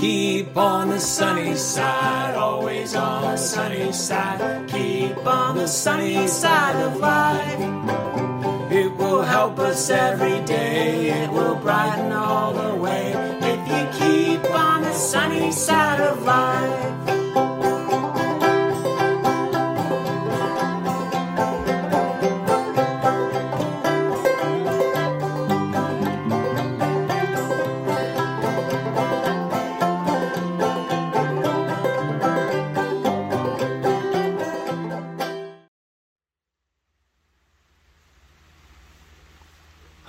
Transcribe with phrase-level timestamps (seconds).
[0.00, 4.68] Keep on the sunny side, always on the sunny side.
[4.68, 7.60] Keep on the sunny side of life.
[8.72, 13.12] It will help us every day, it will brighten all the way.
[13.40, 17.03] If you keep on the sunny side of life.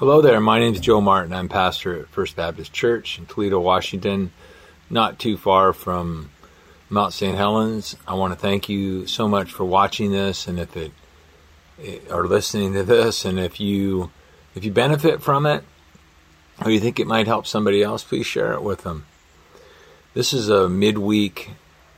[0.06, 0.40] Hello there.
[0.40, 1.34] My name is Joe Martin.
[1.34, 4.32] I'm pastor at First Baptist Church in Toledo, Washington,
[4.88, 6.30] not too far from
[6.92, 7.36] Mount St.
[7.36, 7.96] Helens.
[8.08, 10.92] I want to thank you so much for watching this and if it
[12.12, 14.12] are listening to this and if you
[14.54, 15.64] if you benefit from it
[16.64, 19.08] or you think it might help somebody else, please share it with them.
[20.14, 21.50] This is a midweek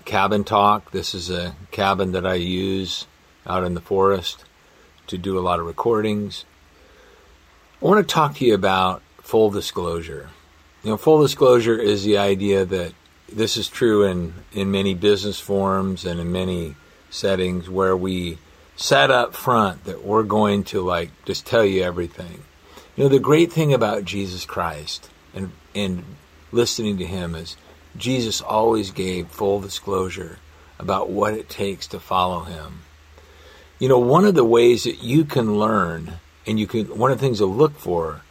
[0.06, 0.92] cabin talk.
[0.92, 3.06] This is a cabin that I use
[3.46, 4.46] out in the forest
[5.08, 6.46] to do a lot of recordings.
[7.80, 10.30] I want to talk to you about full disclosure.
[10.84, 12.94] You know, full disclosure is the idea that
[13.32, 16.76] this is true in, in many business forums and in many
[17.12, 18.40] settings where we
[18.78, 22.44] set up front that we're going to like just tell you everything.
[22.96, 26.04] You know, the great thing about Jesus Christ and and
[26.52, 27.58] listening to him is
[27.96, 30.40] Jesus always gave full disclosure
[30.80, 32.82] about what it takes to follow him.
[33.78, 37.20] You know, one of the ways that you can learn and you can one of
[37.20, 38.22] the things to look for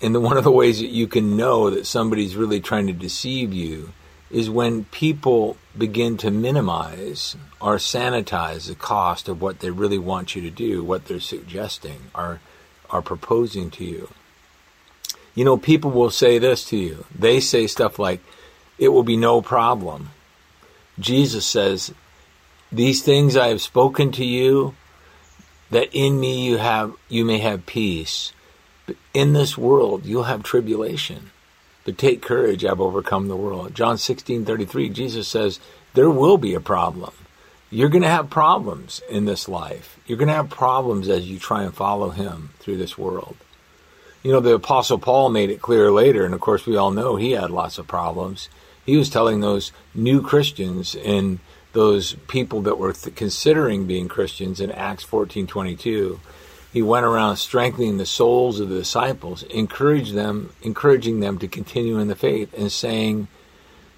[0.00, 2.92] and the, one of the ways that you can know that somebody's really trying to
[2.92, 3.92] deceive you
[4.30, 10.36] is when people begin to minimize or sanitize the cost of what they really want
[10.36, 12.40] you to do, what they're suggesting or
[12.90, 14.08] are proposing to you.
[15.34, 17.04] You know, people will say this to you.
[17.16, 18.20] They say stuff like,
[18.78, 20.10] it will be no problem.
[20.98, 21.92] Jesus says,
[22.70, 24.74] These things I have spoken to you,
[25.70, 28.32] that in me you have you may have peace.
[28.86, 31.30] But in this world you'll have tribulation.
[31.84, 33.74] But take courage, I've overcome the world.
[33.74, 35.60] John sixteen thirty three, Jesus says,
[35.94, 37.12] There will be a problem.
[37.70, 39.98] You're gonna have problems in this life.
[40.06, 43.36] You're gonna have problems as you try and follow him through this world.
[44.22, 47.16] You know, the Apostle Paul made it clear later, and of course we all know
[47.16, 48.48] he had lots of problems.
[48.84, 51.40] He was telling those new Christians in
[51.72, 56.20] those people that were th- considering being Christians in Acts 14:22.
[56.72, 61.98] He went around strengthening the souls of the disciples, encouraging them, encouraging them to continue
[61.98, 63.28] in the faith and saying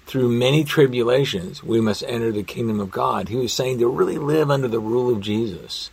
[0.05, 3.29] through many tribulations we must enter the kingdom of God.
[3.29, 5.89] He was saying to really live under the rule of Jesus.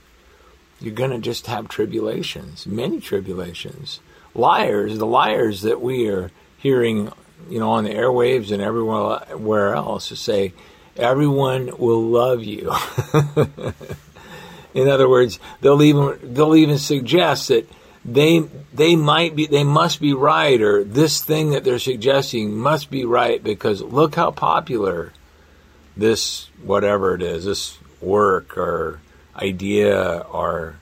[0.80, 4.00] You're going to just have tribulations, many tribulations.
[4.34, 7.12] Liars, the liars that we are hearing,
[7.50, 10.52] you know, on the airwaves and everywhere else to say
[10.98, 12.72] everyone will love you.
[14.74, 17.68] In other words, they'll even they'll even suggest that
[18.04, 18.40] they
[18.72, 23.04] they might be they must be right or this thing that they're suggesting must be
[23.04, 25.12] right because look how popular
[25.96, 29.00] this whatever it is this work or
[29.36, 30.76] idea or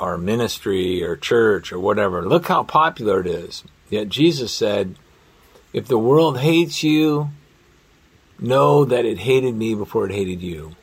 [0.00, 4.96] or ministry or church or whatever look how popular it is yet Jesus said
[5.72, 7.30] if the world hates you
[8.42, 10.74] Know that it hated me before it hated you.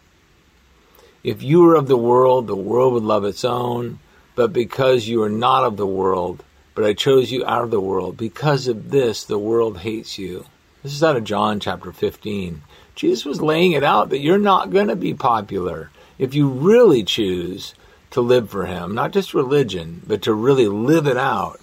[1.25, 3.99] If you were of the world, the world would love its own,
[4.33, 6.41] but because you are not of the world,
[6.73, 10.45] but I chose you out of the world, because of this the world hates you.
[10.83, 12.61] This is out of John chapter 15.
[12.95, 17.03] Jesus was laying it out that you're not going to be popular if you really
[17.03, 17.75] choose
[18.11, 21.59] to live for Him, not just religion, but to really live it out.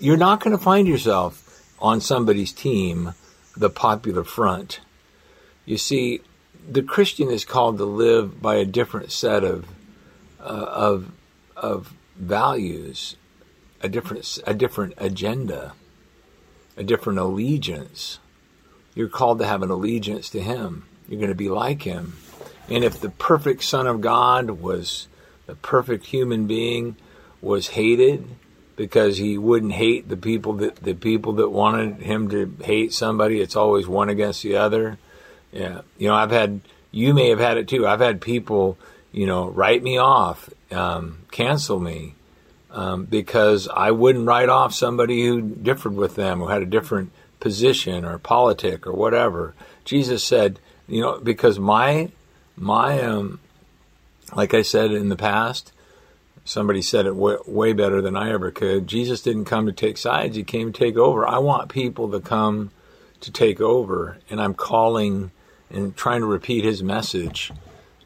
[0.00, 3.14] You're not going to find yourself on somebody's team,
[3.56, 4.80] the popular front.
[5.70, 6.20] You see,
[6.68, 9.68] the Christian is called to live by a different set of
[10.40, 11.12] uh, of
[11.54, 13.14] of values,
[13.80, 15.74] a different a different agenda,
[16.76, 18.18] a different allegiance.
[18.96, 20.86] You're called to have an allegiance to Him.
[21.08, 22.16] You're going to be like Him.
[22.68, 25.06] And if the perfect Son of God was
[25.46, 26.96] the perfect human being
[27.40, 28.26] was hated
[28.74, 33.40] because he wouldn't hate the people that the people that wanted him to hate somebody,
[33.40, 34.98] it's always one against the other
[35.52, 35.82] yeah.
[35.98, 36.60] You know, I've had,
[36.90, 37.86] you may have had it too.
[37.86, 38.78] I've had people,
[39.12, 42.14] you know, write me off, um, cancel me,
[42.70, 47.10] um, because I wouldn't write off somebody who differed with them, who had a different
[47.40, 49.54] position or politic or whatever.
[49.84, 52.10] Jesus said, you know, because my,
[52.56, 53.40] my, um,
[54.34, 55.72] like I said in the past,
[56.44, 58.86] somebody said it way, way better than I ever could.
[58.86, 61.26] Jesus didn't come to take sides; he came to take over.
[61.26, 62.70] I want people to come
[63.20, 65.30] to take over, and I'm calling
[65.70, 67.52] and trying to repeat his message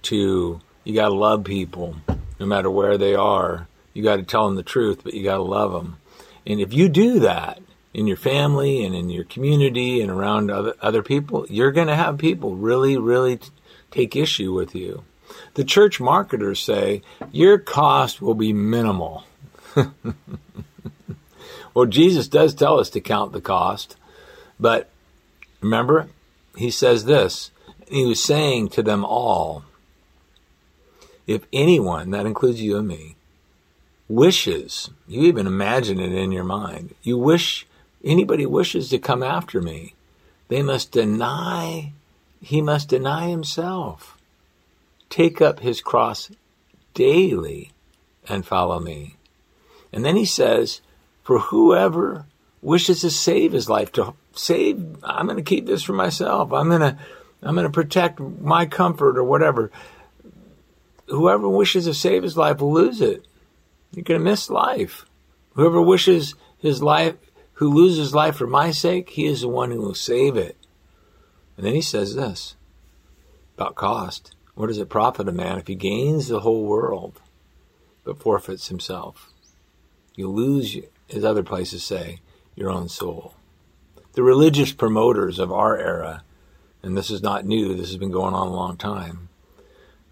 [0.02, 1.96] to you got to love people
[2.38, 3.68] no matter where they are.
[3.92, 5.96] You got to tell them the truth, but you got to love them.
[6.46, 7.60] And if you do that
[7.94, 11.96] in your family and in your community and around other, other people, you're going to
[11.96, 13.50] have people really, really t-
[13.90, 15.04] take issue with you.
[15.54, 17.02] The church marketers say
[17.32, 19.24] your cost will be minimal.
[21.74, 23.96] well, Jesus does tell us to count the cost,
[24.60, 24.90] but
[25.60, 26.08] remember,
[26.56, 27.50] he says this.
[27.88, 29.64] He was saying to them all,
[31.26, 33.16] if anyone, that includes you and me,
[34.08, 37.66] wishes, you even imagine it in your mind, you wish,
[38.02, 39.94] anybody wishes to come after me,
[40.48, 41.92] they must deny,
[42.40, 44.18] he must deny himself,
[45.08, 46.30] take up his cross
[46.92, 47.72] daily
[48.28, 49.16] and follow me.
[49.92, 50.80] And then he says,
[51.22, 52.26] for whoever
[52.60, 56.52] wishes to save his life, to save, I'm going to keep this for myself.
[56.52, 56.98] I'm going to,
[57.44, 59.70] I'm going to protect my comfort or whatever
[61.08, 63.26] whoever wishes to save his life will lose it.
[63.92, 65.06] You're going to miss life.
[65.54, 67.14] Whoever wishes his life,
[67.54, 70.56] who loses life for my sake, he is the one who will save it.
[71.56, 72.56] And then he says this
[73.56, 74.34] about cost.
[74.54, 77.20] What does it profit a man if he gains the whole world
[78.04, 79.30] but forfeits himself?
[80.16, 80.76] You lose,
[81.10, 82.20] as other places say,
[82.54, 83.34] your own soul.
[84.12, 86.22] The religious promoters of our era,
[86.84, 89.28] and this is not new, this has been going on a long time,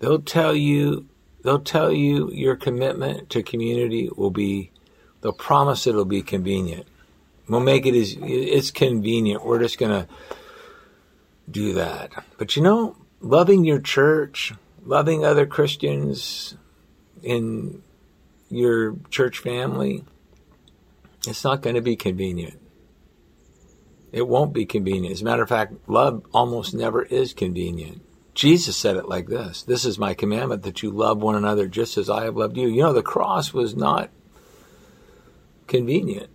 [0.02, 1.06] They'll tell you
[1.44, 4.72] they'll tell you your commitment to community will be
[5.20, 6.88] they'll promise it'll be convenient.
[7.48, 9.44] We'll make it as it's convenient.
[9.46, 10.08] We're just gonna
[11.48, 12.10] do that.
[12.36, 14.52] But you know, loving your church,
[14.84, 16.56] loving other Christians
[17.22, 17.80] in
[18.50, 20.04] your church family,
[21.28, 22.60] it's not going to be convenient.
[24.12, 25.14] It won't be convenient.
[25.14, 28.02] As a matter of fact, love almost never is convenient.
[28.34, 31.96] Jesus said it like this This is my commandment that you love one another just
[31.98, 32.68] as I have loved you.
[32.68, 34.10] You know, the cross was not
[35.66, 36.30] convenient.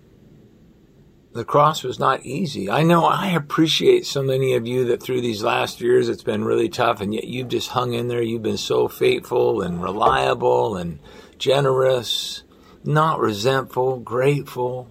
[1.34, 2.68] The cross was not easy.
[2.68, 6.44] I know I appreciate so many of you that through these last years it's been
[6.44, 8.24] really tough, and yet you've just hung in there.
[8.24, 10.98] You've been so faithful and reliable and
[11.38, 12.42] generous,
[12.84, 14.88] not resentful, grateful.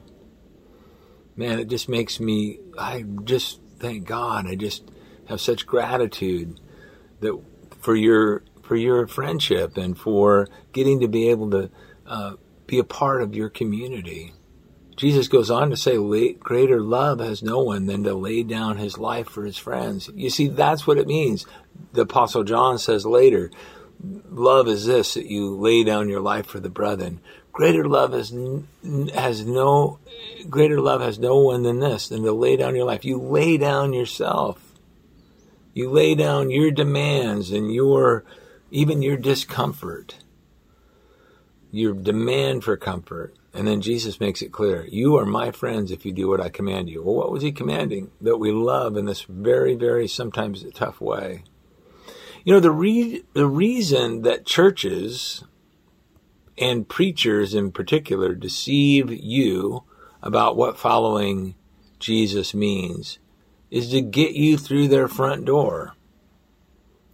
[1.37, 4.47] Man, it just makes me, I just thank God.
[4.47, 4.91] I just
[5.29, 6.59] have such gratitude
[7.21, 7.39] that
[7.81, 11.71] for your for your friendship and for getting to be able to
[12.07, 12.33] uh,
[12.67, 14.33] be a part of your community.
[14.97, 15.97] Jesus goes on to say,
[16.33, 20.11] greater love has no one than to lay down his life for his friends.
[20.15, 21.47] You see, that's what it means.
[21.93, 23.51] The Apostle John says later,
[24.01, 27.21] love is this, that you lay down your life for the brethren.
[27.53, 28.35] Greater love has,
[29.15, 29.99] has no,
[30.49, 33.05] greater love has no one than this, than to lay down your life.
[33.05, 34.67] You lay down yourself
[35.77, 38.25] you lay down your demands and your,
[38.71, 40.17] even your discomfort,
[41.71, 43.37] your demand for comfort.
[43.53, 46.49] And then Jesus makes it clear, you are my friends if you do what I
[46.49, 47.03] command you.
[47.03, 48.11] Well, what was he commanding?
[48.23, 51.45] That we love in this very, very sometimes tough way.
[52.47, 55.43] You know, the, re- the reason that churches
[56.57, 59.83] and preachers in particular deceive you
[60.23, 61.57] about what following
[61.99, 63.19] Jesus means
[63.69, 65.95] is to get you through their front door,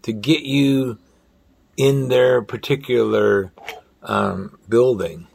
[0.03, 0.99] to get you
[1.79, 3.53] in their particular
[4.03, 5.29] um, building.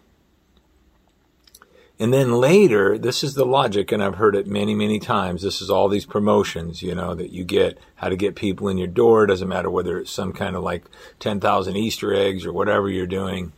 [2.00, 5.42] And then later, this is the logic, and I've heard it many, many times.
[5.42, 8.77] This is all these promotions, you know, that you get, how to get people in
[8.77, 9.24] your door.
[9.24, 10.86] It doesn't matter whether it's some kind of like
[11.20, 13.51] 10,000 Easter eggs or whatever you're doing,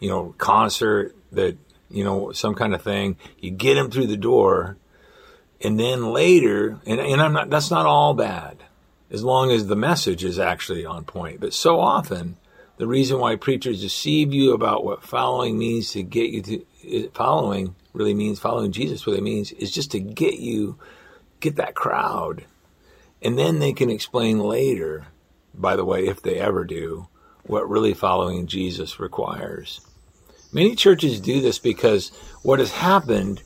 [0.00, 1.56] you know, concert that,
[1.88, 3.16] you know, some kind of thing.
[3.38, 4.76] You get them through the door,
[5.60, 8.56] and then later, and, and I'm not, that's not all bad,
[9.12, 11.38] as long as the message is actually on point.
[11.38, 12.38] But so often,
[12.76, 17.76] the reason why preachers deceive you about what following means to get you to, following
[17.94, 20.78] really means following Jesus, what it means is just to get you,
[21.40, 22.44] get that crowd.
[23.22, 25.06] And then they can explain later,
[25.54, 27.08] by the way, if they ever do,
[27.44, 29.80] what really following Jesus requires.
[30.52, 32.10] Many churches do this because
[32.42, 33.42] what has happened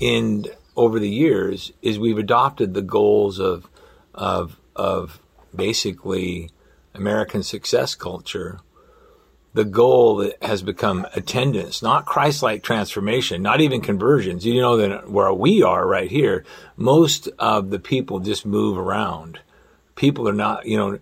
[0.00, 3.68] in over the years is we've adopted the goals of
[4.14, 5.20] of of
[5.54, 6.50] basically
[6.94, 8.60] American success culture.
[9.54, 14.46] The goal has become attendance, not Christ-like transformation, not even conversions.
[14.46, 16.44] You know that where we are right here,
[16.76, 19.40] most of the people just move around.
[19.94, 20.98] People are not, you know,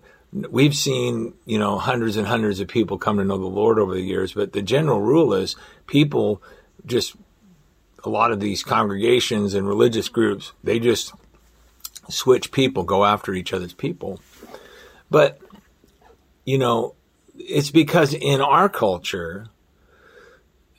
[0.49, 3.93] we've seen, you know, hundreds and hundreds of people come to know the Lord over
[3.93, 5.55] the years, but the general rule is
[5.87, 6.41] people
[6.85, 7.15] just
[8.03, 11.13] a lot of these congregations and religious groups, they just
[12.09, 14.19] switch people, go after each other's people.
[15.09, 15.39] But,
[16.45, 16.95] you know,
[17.47, 19.47] it's because in our culture,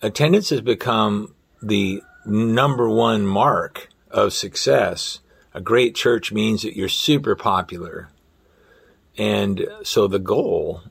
[0.01, 5.21] attendance has become the number one mark of success.
[5.55, 8.09] A great church means that you're super popular.
[9.17, 10.83] And so the goal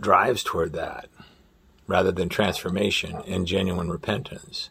[0.00, 1.08] drives toward that
[1.86, 4.70] rather than transformation and genuine repentance.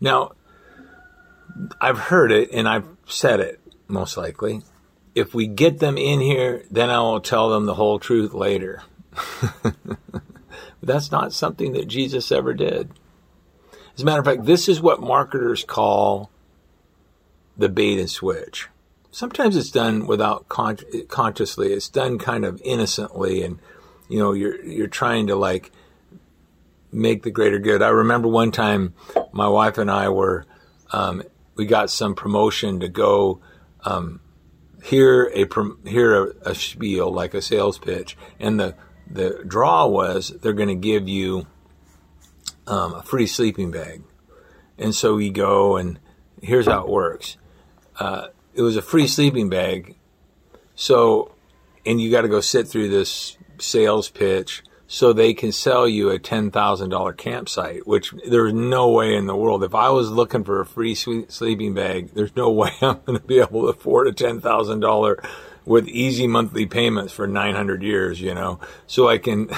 [0.00, 0.32] Now,
[1.80, 4.62] I've heard it and I've said it most likely.
[5.14, 8.82] If we get them in here, then I will tell them the whole truth later.
[10.82, 12.90] That's not something that Jesus ever did.
[13.94, 16.30] As a matter of fact, this is what marketers call
[17.56, 18.68] the bait and switch.
[19.10, 21.72] Sometimes it's done without con- consciously.
[21.72, 23.58] It's done kind of innocently, and
[24.08, 25.72] you know you're you're trying to like
[26.92, 27.80] make the greater good.
[27.80, 28.92] I remember one time
[29.32, 30.44] my wife and I were
[30.92, 31.22] um,
[31.54, 33.40] we got some promotion to go
[33.84, 34.20] um,
[34.82, 35.46] hear a
[35.88, 38.74] hear a, a spiel like a sales pitch, and the
[39.10, 41.46] the draw was they're going to give you
[42.66, 44.02] um, a free sleeping bag.
[44.78, 45.98] And so we go, and
[46.42, 47.36] here's how it works.
[47.98, 49.96] Uh, it was a free sleeping bag.
[50.74, 51.32] So,
[51.84, 56.10] and you got to go sit through this sales pitch so they can sell you
[56.10, 59.64] a $10,000 campsite, which there's no way in the world.
[59.64, 63.26] If I was looking for a free sleeping bag, there's no way I'm going to
[63.26, 65.28] be able to afford a $10,000
[65.66, 69.50] with easy monthly payments for 900 years, you know, so I can,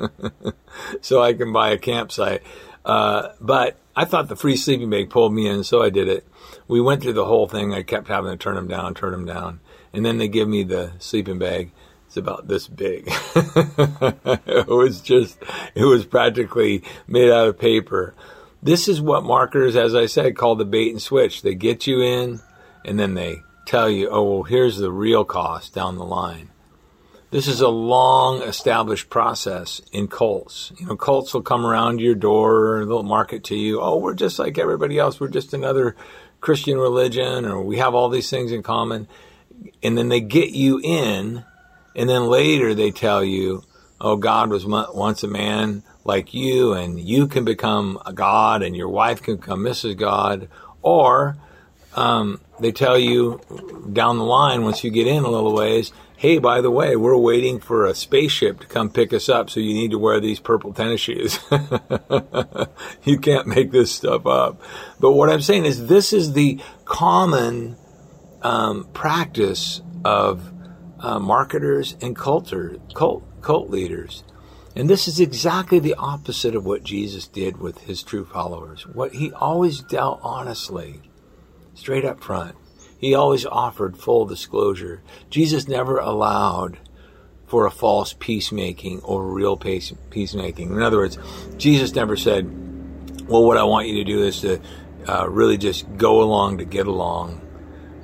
[1.00, 2.42] so I can buy a campsite.
[2.84, 6.26] Uh, but I thought the free sleeping bag pulled me in, so I did it.
[6.66, 7.72] We went through the whole thing.
[7.72, 9.60] I kept having to turn them down, turn them down.
[9.92, 11.70] And then they give me the sleeping bag.
[12.06, 13.06] It's about this big.
[13.36, 15.38] it was just,
[15.74, 18.14] it was practically made out of paper.
[18.62, 21.42] This is what marketers, as I said, call the bait and switch.
[21.42, 22.40] They get you in
[22.84, 26.50] and then they tell you, oh, well, here's the real cost down the line.
[27.30, 30.72] This is a long established process in cults.
[30.78, 34.38] You know, cults will come around your door, they'll market to you, oh, we're just
[34.38, 35.96] like everybody else, we're just another
[36.40, 39.08] Christian religion, or we have all these things in common.
[39.82, 41.44] And then they get you in,
[41.96, 43.64] and then later they tell you,
[44.00, 48.76] oh, God was once a man like you, and you can become a God, and
[48.76, 49.96] your wife can become Mrs.
[49.96, 50.48] God,
[50.82, 51.36] or
[51.94, 53.40] um, they tell you
[53.92, 57.16] down the line once you get in a little ways, hey, by the way, we're
[57.16, 60.40] waiting for a spaceship to come pick us up, so you need to wear these
[60.40, 61.38] purple tennis shoes.
[63.04, 64.62] you can't make this stuff up.
[65.00, 67.76] But what I'm saying is, this is the common
[68.42, 70.52] um, practice of
[71.00, 74.24] uh, marketers and culter, cult, cult leaders.
[74.76, 78.86] And this is exactly the opposite of what Jesus did with his true followers.
[78.86, 81.02] What he always dealt honestly
[81.74, 82.56] straight up front.
[82.98, 85.02] He always offered full disclosure.
[85.28, 86.78] Jesus never allowed
[87.46, 90.72] for a false peacemaking or real peace, peacemaking.
[90.72, 91.18] In other words,
[91.58, 92.46] Jesus never said,
[93.28, 94.60] well, what I want you to do is to
[95.06, 97.40] uh, really just go along to get along.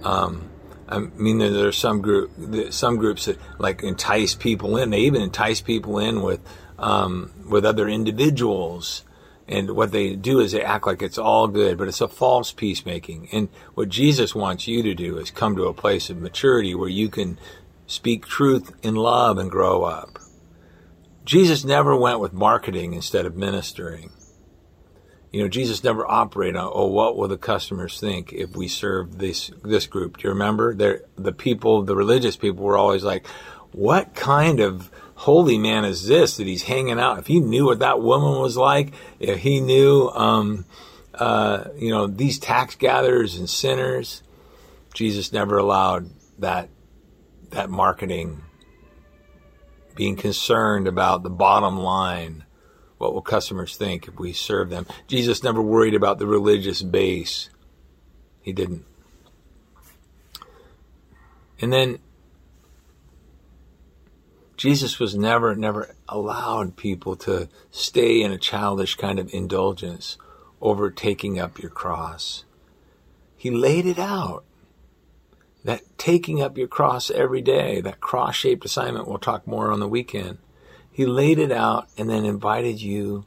[0.05, 0.51] Um,
[0.89, 2.31] I mean, there are some group,
[2.73, 4.91] some groups that like entice people in.
[4.91, 6.41] They even entice people in with
[6.79, 9.05] um, with other individuals
[9.51, 12.53] and what they do is they act like it's all good, but it's a false
[12.53, 13.29] peacemaking.
[13.33, 16.89] And what Jesus wants you to do is come to a place of maturity where
[16.89, 17.37] you can
[17.89, 20.21] speak truth in love and grow up.
[21.25, 24.13] Jesus never went with marketing instead of ministering.
[25.33, 29.19] You know, Jesus never operated on, oh, what will the customers think if we serve
[29.19, 30.19] this this group?
[30.19, 30.75] Do you remember?
[30.75, 33.27] They're, the people, the religious people were always like,
[33.73, 34.91] what kind of
[35.21, 37.19] holy man is this that he's hanging out?
[37.19, 40.65] If he knew what that woman was like, if he knew, um,
[41.13, 44.23] uh, you know, these tax gatherers and sinners,
[44.95, 46.09] Jesus never allowed
[46.39, 46.71] that
[47.51, 48.41] that marketing.
[49.95, 52.47] Being concerned about the bottom line,
[52.97, 54.87] what will customers think if we serve them?
[55.07, 57.51] Jesus never worried about the religious base.
[58.41, 58.87] He didn't.
[61.61, 61.99] And then
[64.61, 70.19] Jesus was never, never allowed people to stay in a childish kind of indulgence
[70.61, 72.45] over taking up your cross.
[73.39, 74.45] He laid it out.
[75.65, 79.81] That taking up your cross every day, that cross shaped assignment, we'll talk more on
[79.81, 80.37] the weekend.
[80.93, 83.25] He laid it out and then invited you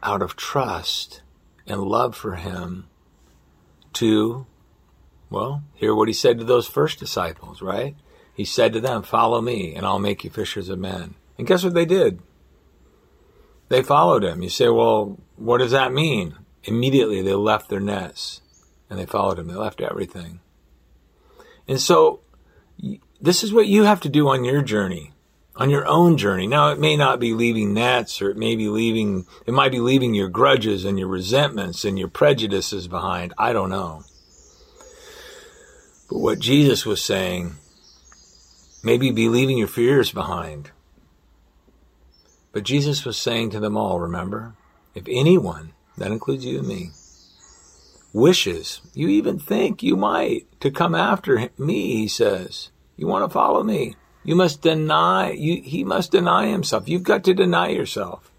[0.00, 1.22] out of trust
[1.66, 2.86] and love for Him
[3.94, 4.46] to,
[5.28, 7.96] well, hear what He said to those first disciples, right?
[8.38, 11.16] He said to them, Follow me, and I'll make you fishers of men.
[11.36, 12.20] And guess what they did?
[13.68, 14.44] They followed him.
[14.44, 16.36] You say, Well, what does that mean?
[16.62, 18.40] Immediately they left their nets
[18.88, 19.48] and they followed him.
[19.48, 20.38] They left everything.
[21.66, 22.20] And so
[23.20, 25.14] this is what you have to do on your journey,
[25.56, 26.46] on your own journey.
[26.46, 29.80] Now, it may not be leaving nets or it may be leaving, it might be
[29.80, 33.34] leaving your grudges and your resentments and your prejudices behind.
[33.36, 34.04] I don't know.
[36.08, 37.56] But what Jesus was saying,
[38.82, 40.70] maybe be leaving your fears behind.
[42.52, 44.54] But Jesus was saying to them all, remember,
[44.94, 46.90] if anyone, that includes you and me,
[48.12, 53.32] wishes, you even think you might, to come after me, he says, you want to
[53.32, 53.94] follow me.
[54.24, 56.88] You must deny, you, he must deny himself.
[56.88, 58.30] You've got to deny yourself.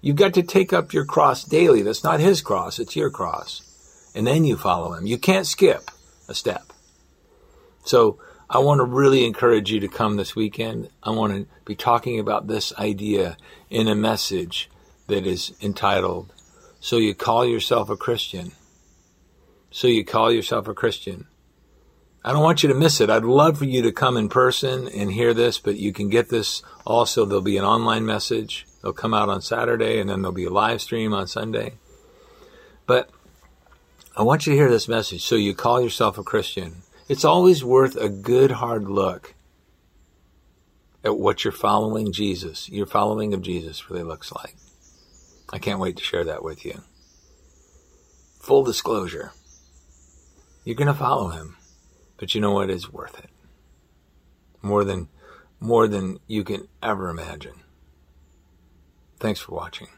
[0.00, 1.82] You've got to take up your cross daily.
[1.82, 3.62] That's not his cross, it's your cross.
[4.14, 5.06] And then you follow him.
[5.06, 5.90] You can't skip
[6.28, 6.72] a step.
[7.84, 8.18] So
[8.54, 10.90] I want to really encourage you to come this weekend.
[11.02, 13.38] I want to be talking about this idea
[13.70, 14.68] in a message
[15.06, 16.34] that is entitled,
[16.78, 18.52] So You Call Yourself a Christian.
[19.70, 21.28] So You Call Yourself a Christian.
[22.22, 23.08] I don't want you to miss it.
[23.08, 26.28] I'd love for you to come in person and hear this, but you can get
[26.28, 27.24] this also.
[27.24, 28.66] There'll be an online message.
[28.82, 31.76] They'll come out on Saturday and then there'll be a live stream on Sunday.
[32.84, 33.08] But
[34.14, 35.24] I want you to hear this message.
[35.24, 36.82] So you call yourself a Christian.
[37.12, 39.34] It's always worth a good hard look
[41.04, 44.56] at what your following Jesus, your following of Jesus really looks like.
[45.52, 46.80] I can't wait to share that with you.
[48.40, 49.32] Full disclosure.
[50.64, 51.58] You're going to follow him.
[52.16, 52.70] But you know what?
[52.70, 53.28] It's worth it.
[54.62, 55.08] More than,
[55.60, 57.60] more than you can ever imagine.
[59.20, 59.88] Thanks for watching.